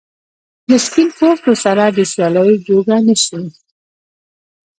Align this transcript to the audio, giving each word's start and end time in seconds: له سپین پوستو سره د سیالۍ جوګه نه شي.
له 0.69 0.77
سپین 0.85 1.09
پوستو 1.17 1.53
سره 1.63 1.83
د 1.87 1.99
سیالۍ 2.11 2.53
جوګه 2.67 2.97
نه 3.07 3.15
شي. 3.23 3.41